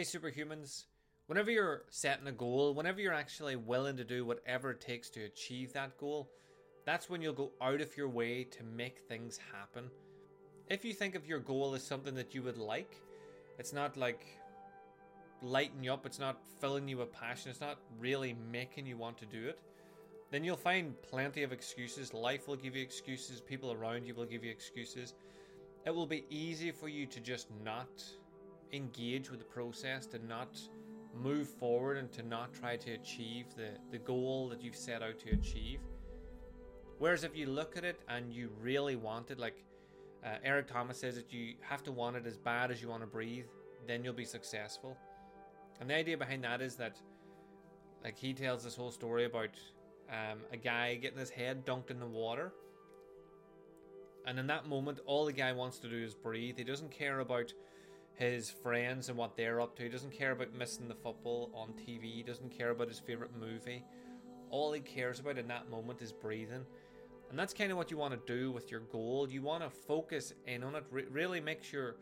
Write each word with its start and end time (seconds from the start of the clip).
Hey, 0.00 0.06
superhumans. 0.06 0.84
Whenever 1.26 1.50
you're 1.50 1.82
setting 1.90 2.26
a 2.26 2.32
goal, 2.32 2.72
whenever 2.72 3.02
you're 3.02 3.12
actually 3.12 3.56
willing 3.56 3.98
to 3.98 4.02
do 4.02 4.24
whatever 4.24 4.70
it 4.70 4.80
takes 4.80 5.10
to 5.10 5.24
achieve 5.24 5.74
that 5.74 5.98
goal, 5.98 6.30
that's 6.86 7.10
when 7.10 7.20
you'll 7.20 7.34
go 7.34 7.50
out 7.60 7.82
of 7.82 7.94
your 7.98 8.08
way 8.08 8.44
to 8.44 8.62
make 8.64 9.00
things 9.00 9.38
happen. 9.52 9.90
If 10.70 10.86
you 10.86 10.94
think 10.94 11.16
of 11.16 11.26
your 11.26 11.38
goal 11.38 11.74
as 11.74 11.82
something 11.82 12.14
that 12.14 12.34
you 12.34 12.42
would 12.44 12.56
like, 12.56 12.96
it's 13.58 13.74
not 13.74 13.98
like 13.98 14.24
lighting 15.42 15.84
you 15.84 15.92
up, 15.92 16.06
it's 16.06 16.18
not 16.18 16.40
filling 16.62 16.88
you 16.88 16.96
with 16.96 17.12
passion, 17.12 17.50
it's 17.50 17.60
not 17.60 17.76
really 17.98 18.34
making 18.50 18.86
you 18.86 18.96
want 18.96 19.18
to 19.18 19.26
do 19.26 19.48
it, 19.48 19.60
then 20.30 20.44
you'll 20.44 20.56
find 20.56 20.94
plenty 21.02 21.42
of 21.42 21.52
excuses. 21.52 22.14
Life 22.14 22.48
will 22.48 22.56
give 22.56 22.74
you 22.74 22.82
excuses, 22.82 23.42
people 23.42 23.70
around 23.70 24.06
you 24.06 24.14
will 24.14 24.24
give 24.24 24.44
you 24.44 24.50
excuses. 24.50 25.12
It 25.84 25.94
will 25.94 26.06
be 26.06 26.24
easy 26.30 26.70
for 26.70 26.88
you 26.88 27.04
to 27.04 27.20
just 27.20 27.48
not 27.62 28.02
engage 28.72 29.30
with 29.30 29.40
the 29.40 29.44
process, 29.44 30.06
to 30.06 30.18
not 30.26 30.58
move 31.14 31.48
forward, 31.48 31.96
and 31.96 32.10
to 32.12 32.22
not 32.22 32.52
try 32.52 32.76
to 32.76 32.92
achieve 32.92 33.46
the, 33.56 33.70
the 33.90 33.98
goal 33.98 34.48
that 34.48 34.62
you've 34.62 34.76
set 34.76 35.02
out 35.02 35.18
to 35.20 35.30
achieve. 35.30 35.80
Whereas 36.98 37.24
if 37.24 37.36
you 37.36 37.46
look 37.46 37.76
at 37.76 37.84
it 37.84 38.00
and 38.08 38.32
you 38.32 38.50
really 38.60 38.96
want 38.96 39.30
it, 39.30 39.38
like 39.38 39.64
uh, 40.24 40.36
Eric 40.44 40.68
Thomas 40.68 40.98
says 40.98 41.14
that 41.14 41.32
you 41.32 41.54
have 41.60 41.82
to 41.84 41.92
want 41.92 42.16
it 42.16 42.26
as 42.26 42.36
bad 42.36 42.70
as 42.70 42.82
you 42.82 42.88
want 42.88 43.02
to 43.02 43.06
breathe, 43.06 43.46
then 43.86 44.04
you'll 44.04 44.12
be 44.12 44.24
successful. 44.24 44.96
And 45.80 45.88
the 45.88 45.94
idea 45.94 46.18
behind 46.18 46.44
that 46.44 46.60
is 46.60 46.76
that, 46.76 47.00
like, 48.04 48.18
he 48.18 48.34
tells 48.34 48.62
this 48.62 48.76
whole 48.76 48.90
story 48.90 49.24
about 49.24 49.48
um, 50.10 50.40
a 50.52 50.56
guy 50.58 50.96
getting 50.96 51.18
his 51.18 51.30
head 51.30 51.64
dunked 51.64 51.90
in 51.90 51.98
the 51.98 52.06
water. 52.06 52.52
And 54.26 54.38
in 54.38 54.46
that 54.48 54.68
moment, 54.68 55.00
all 55.06 55.24
the 55.24 55.32
guy 55.32 55.52
wants 55.52 55.78
to 55.78 55.88
do 55.88 55.96
is 55.96 56.14
breathe. 56.14 56.58
He 56.58 56.64
doesn't 56.64 56.90
care 56.90 57.20
about 57.20 57.54
his 58.28 58.50
friends 58.50 59.08
and 59.08 59.16
what 59.16 59.36
they're 59.36 59.60
up 59.60 59.76
to. 59.76 59.82
He 59.82 59.88
doesn't 59.88 60.12
care 60.12 60.32
about 60.32 60.54
missing 60.54 60.88
the 60.88 60.94
football 60.94 61.50
on 61.54 61.72
TV. 61.72 62.14
He 62.14 62.22
doesn't 62.22 62.56
care 62.56 62.70
about 62.70 62.88
his 62.88 62.98
favorite 62.98 63.30
movie. 63.38 63.82
All 64.50 64.72
he 64.72 64.80
cares 64.80 65.20
about 65.20 65.38
in 65.38 65.48
that 65.48 65.70
moment 65.70 66.02
is 66.02 66.12
breathing. 66.12 66.64
And 67.30 67.38
that's 67.38 67.54
kind 67.54 67.70
of 67.70 67.78
what 67.78 67.90
you 67.90 67.96
want 67.96 68.12
to 68.14 68.32
do 68.32 68.50
with 68.50 68.70
your 68.70 68.80
goal. 68.80 69.28
You 69.30 69.42
want 69.42 69.62
to 69.62 69.70
focus 69.70 70.34
in 70.46 70.62
on 70.64 70.74
it, 70.74 70.84
re- 70.90 71.06
really 71.10 71.40
make 71.40 71.62
sure 71.62 71.96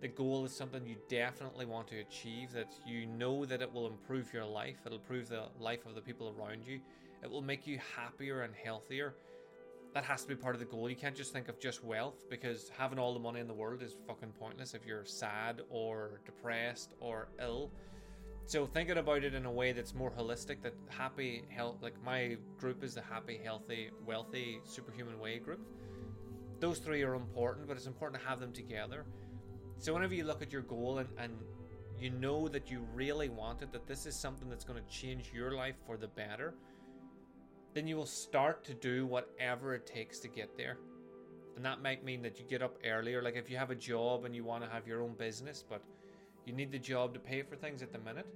the 0.00 0.08
goal 0.08 0.44
is 0.44 0.52
something 0.52 0.84
you 0.86 0.96
definitely 1.08 1.66
want 1.66 1.86
to 1.88 2.00
achieve, 2.00 2.52
that 2.52 2.72
you 2.84 3.06
know 3.06 3.44
that 3.44 3.62
it 3.62 3.72
will 3.72 3.86
improve 3.86 4.32
your 4.32 4.44
life, 4.44 4.78
it'll 4.84 4.98
improve 4.98 5.28
the 5.28 5.44
life 5.60 5.86
of 5.86 5.94
the 5.94 6.00
people 6.00 6.34
around 6.36 6.64
you, 6.66 6.80
it 7.22 7.30
will 7.30 7.42
make 7.42 7.68
you 7.68 7.78
happier 7.96 8.42
and 8.42 8.52
healthier. 8.64 9.14
That 9.94 10.04
has 10.04 10.22
to 10.22 10.28
be 10.28 10.34
part 10.34 10.54
of 10.54 10.60
the 10.60 10.66
goal. 10.66 10.88
You 10.88 10.96
can't 10.96 11.14
just 11.14 11.32
think 11.32 11.48
of 11.48 11.60
just 11.60 11.84
wealth 11.84 12.24
because 12.30 12.70
having 12.76 12.98
all 12.98 13.12
the 13.12 13.20
money 13.20 13.40
in 13.40 13.46
the 13.46 13.54
world 13.54 13.82
is 13.82 13.94
fucking 14.06 14.32
pointless 14.38 14.74
if 14.74 14.86
you're 14.86 15.04
sad 15.04 15.60
or 15.68 16.20
depressed 16.24 16.94
or 17.00 17.28
ill. 17.40 17.70
So 18.46 18.66
thinking 18.66 18.98
about 18.98 19.22
it 19.22 19.34
in 19.34 19.44
a 19.44 19.52
way 19.52 19.72
that's 19.72 19.94
more 19.94 20.10
holistic, 20.10 20.62
that 20.62 20.74
happy 20.88 21.44
health, 21.48 21.76
like 21.82 21.94
my 22.04 22.36
group 22.58 22.82
is 22.82 22.94
the 22.94 23.02
happy, 23.02 23.38
healthy, 23.42 23.90
wealthy, 24.06 24.60
superhuman 24.64 25.18
way 25.20 25.38
group. 25.38 25.60
Those 26.58 26.78
three 26.78 27.02
are 27.02 27.14
important, 27.14 27.68
but 27.68 27.76
it's 27.76 27.86
important 27.86 28.20
to 28.22 28.28
have 28.28 28.40
them 28.40 28.52
together 28.52 29.04
so 29.82 29.92
whenever 29.92 30.14
you 30.14 30.22
look 30.22 30.42
at 30.42 30.52
your 30.52 30.62
goal 30.62 30.98
and, 30.98 31.08
and 31.18 31.32
you 31.98 32.10
know 32.10 32.46
that 32.46 32.70
you 32.70 32.86
really 32.94 33.28
want 33.28 33.62
it, 33.62 33.72
that 33.72 33.84
this 33.84 34.06
is 34.06 34.14
something 34.14 34.48
that's 34.48 34.64
going 34.64 34.80
to 34.80 34.88
change 34.88 35.32
your 35.34 35.50
life 35.50 35.74
for 35.84 35.96
the 35.96 36.06
better, 36.06 36.54
then 37.74 37.86
you 37.86 37.96
will 37.96 38.06
start 38.06 38.64
to 38.64 38.74
do 38.74 39.06
whatever 39.06 39.74
it 39.74 39.86
takes 39.86 40.18
to 40.20 40.28
get 40.28 40.56
there. 40.56 40.78
And 41.56 41.64
that 41.64 41.82
might 41.82 42.04
mean 42.04 42.22
that 42.22 42.38
you 42.38 42.44
get 42.46 42.62
up 42.62 42.78
earlier. 42.84 43.22
Like 43.22 43.36
if 43.36 43.50
you 43.50 43.56
have 43.56 43.70
a 43.70 43.74
job 43.74 44.24
and 44.24 44.34
you 44.34 44.44
want 44.44 44.64
to 44.64 44.70
have 44.70 44.86
your 44.86 45.02
own 45.02 45.14
business, 45.14 45.64
but 45.68 45.82
you 46.46 46.52
need 46.52 46.72
the 46.72 46.78
job 46.78 47.14
to 47.14 47.20
pay 47.20 47.42
for 47.42 47.56
things 47.56 47.82
at 47.82 47.92
the 47.92 47.98
minute, 47.98 48.26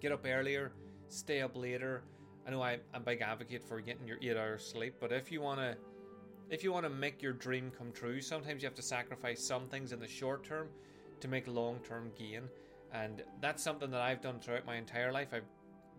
get 0.00 0.12
up 0.12 0.24
earlier, 0.26 0.72
stay 1.08 1.40
up 1.42 1.56
later. 1.56 2.02
I 2.46 2.50
know 2.50 2.62
I, 2.62 2.72
I'm 2.94 3.00
a 3.02 3.04
big 3.04 3.20
advocate 3.20 3.64
for 3.66 3.80
getting 3.80 4.06
your 4.06 4.18
eight 4.22 4.36
hours 4.36 4.64
sleep, 4.66 4.96
but 5.00 5.12
if 5.12 5.30
you 5.30 5.40
want 5.40 5.60
to 5.60 5.76
if 6.50 6.62
you 6.62 6.70
want 6.70 6.84
to 6.84 6.90
make 6.90 7.22
your 7.22 7.32
dream 7.32 7.72
come 7.76 7.92
true, 7.92 8.20
sometimes 8.20 8.62
you 8.62 8.66
have 8.66 8.74
to 8.74 8.82
sacrifice 8.82 9.42
some 9.42 9.68
things 9.68 9.92
in 9.92 9.98
the 9.98 10.06
short 10.06 10.44
term 10.44 10.68
to 11.20 11.28
make 11.28 11.46
long 11.48 11.78
term 11.78 12.10
gain. 12.18 12.42
And 12.92 13.22
that's 13.40 13.62
something 13.62 13.90
that 13.90 14.02
I've 14.02 14.20
done 14.20 14.38
throughout 14.38 14.66
my 14.66 14.76
entire 14.76 15.12
life. 15.12 15.28
I've 15.32 15.48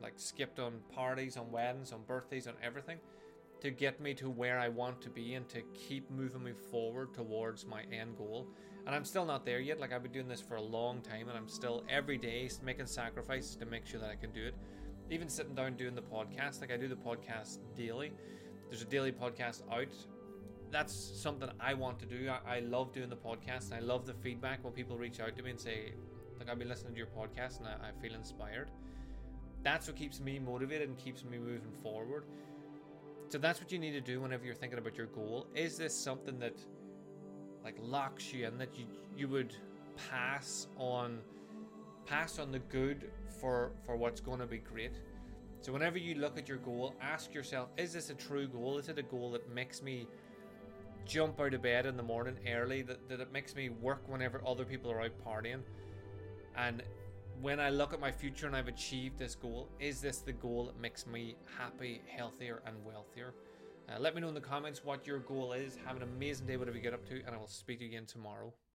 like 0.04 0.14
skipped 0.18 0.60
on 0.60 0.74
parties, 0.94 1.38
on 1.38 1.50
weddings, 1.52 1.92
on 1.92 2.04
birthdays, 2.04 2.46
on 2.48 2.54
everything 2.62 2.98
to 3.62 3.72
get 3.72 4.02
me 4.02 4.14
to 4.14 4.30
where 4.30 4.60
I 4.60 4.68
want 4.68 5.02
to 5.02 5.10
be 5.10 5.36
and 5.36 5.48
to 5.50 5.62
keep 5.74 6.12
moving 6.12 6.44
me 6.44 6.52
forward 6.70 7.14
towards 7.14 7.66
my 7.66 7.84
end 7.92 8.18
goal. 8.18 8.50
And 8.86 8.94
I'm 8.94 9.06
still 9.06 9.26
not 9.26 9.46
there 9.46 9.62
yet. 9.62 9.80
Like 9.80 9.94
I've 9.94 10.04
been 10.04 10.12
doing 10.12 10.28
this 10.28 10.42
for 10.42 10.56
a 10.56 10.62
long 10.62 11.02
time 11.02 11.30
and 11.30 11.38
I'm 11.38 11.48
still 11.48 11.86
every 11.90 12.18
day 12.18 12.50
making 12.62 12.88
sacrifices 12.88 13.56
to 13.56 13.66
make 13.66 13.88
sure 13.88 14.02
that 14.02 14.10
I 14.10 14.16
can 14.16 14.32
do 14.34 14.46
it. 14.46 14.56
Even 15.10 15.30
sitting 15.30 15.56
down 15.56 15.78
doing 15.78 15.96
the 15.96 16.02
podcast, 16.02 16.60
like 16.60 16.72
I 16.72 16.78
do 16.78 16.90
the 16.90 16.96
podcast 16.96 17.60
daily. 17.76 18.12
There's 18.70 18.82
a 18.82 18.86
daily 18.86 19.14
podcast 19.14 19.62
out 19.72 19.88
that's 20.74 20.94
something 20.94 21.50
I 21.60 21.76
want 21.76 22.00
to 22.00 22.06
do. 22.06 22.30
I, 22.46 22.60
love 22.60 22.92
doing 22.92 23.08
the 23.08 23.16
podcast. 23.16 23.66
And 23.66 23.76
I 23.76 23.80
love 23.80 24.06
the 24.08 24.16
feedback 24.16 24.64
when 24.64 24.74
people 24.74 24.98
reach 24.98 25.20
out 25.20 25.38
to 25.38 25.44
me 25.44 25.52
and 25.52 25.60
say, 25.60 25.94
like, 26.40 26.50
I've 26.50 26.58
been 26.58 26.68
listening 26.68 26.94
to 26.94 26.98
your 26.98 27.08
podcast 27.08 27.60
and 27.60 27.68
I 27.68 27.92
feel 28.02 28.16
inspired. 28.16 28.72
That's 29.64 29.88
what 29.88 29.96
keeps 29.96 30.20
me 30.20 30.40
motivated 30.40 30.90
and 30.90 30.98
keeps 30.98 31.24
me 31.24 31.38
moving 31.38 31.72
forward. 31.82 32.26
So 33.30 33.38
that's 33.38 33.60
what 33.60 33.72
you 33.72 33.80
need 33.80 33.94
to 33.94 34.02
do 34.02 34.22
whenever 34.22 34.46
you're 34.46 34.54
thinking 34.54 34.78
about 34.78 34.96
your 34.96 35.08
goal. 35.08 35.48
Is 35.56 35.78
this 35.78 35.96
something 35.96 36.38
that 36.40 36.58
like 37.64 37.76
locks 37.80 38.34
you 38.34 38.46
in 38.46 38.58
that 38.58 38.78
you 38.78 38.86
you 39.16 39.28
would 39.30 39.56
pass 40.10 40.68
on 40.78 41.20
pass 42.06 42.40
on 42.40 42.52
the 42.52 42.60
good 42.60 43.10
for 43.40 43.72
for 43.86 43.96
what's 43.96 44.20
going 44.20 44.40
to 44.40 44.46
be 44.46 44.58
great? 44.58 45.00
So 45.62 45.72
whenever 45.72 45.98
you 45.98 46.16
look 46.16 46.38
at 46.38 46.50
your 46.50 46.58
goal, 46.58 46.94
ask 47.02 47.34
yourself, 47.34 47.70
is 47.78 47.94
this 47.94 48.10
a 48.10 48.16
true 48.16 48.48
goal? 48.48 48.78
Is 48.78 48.90
it 48.90 49.00
a 49.00 49.04
goal 49.04 49.32
that 49.32 49.50
makes 49.50 49.82
me 49.82 50.08
jump 51.06 51.40
out 51.40 51.54
of 51.54 51.62
bed 51.62 51.86
in 51.86 51.98
the 51.98 52.04
morning 52.04 52.38
early, 52.50 52.82
that, 52.84 53.08
that 53.10 53.20
it 53.20 53.32
makes 53.32 53.56
me 53.56 53.70
work 53.70 54.02
whenever 54.08 54.42
other 54.46 54.66
people 54.66 54.92
are 54.92 55.02
out 55.02 55.12
partying. 55.26 55.62
And 56.56 56.84
when 57.42 57.60
I 57.60 57.70
look 57.70 57.94
at 57.94 58.00
my 58.00 58.12
future 58.12 58.48
and 58.48 58.56
I've 58.56 58.68
achieved 58.68 59.18
this 59.18 59.36
goal, 59.36 59.70
is 59.80 60.02
this 60.02 60.20
the 60.20 60.34
goal 60.34 60.66
that 60.66 60.80
makes 60.80 61.06
me 61.06 61.36
happy, 61.58 62.02
healthier, 62.08 62.62
and 62.66 62.76
wealthier? 62.86 63.34
Uh, 63.90 64.00
let 64.00 64.16
me 64.16 64.22
know 64.22 64.30
in 64.30 64.34
the 64.34 64.42
comments 64.42 64.84
what 64.84 65.06
your 65.06 65.20
goal 65.20 65.54
is. 65.54 65.78
Have 65.86 65.98
an 65.98 66.04
amazing 66.04 66.48
day, 66.48 66.58
whatever 66.58 66.78
you 66.78 66.84
get 66.84 66.94
up 66.94 67.06
to, 67.10 67.16
and 67.26 67.36
I 67.36 67.38
will 67.38 67.48
speak 67.48 67.80
to 67.80 67.86
you 67.86 67.92
again 67.92 68.06
tomorrow. 68.06 68.54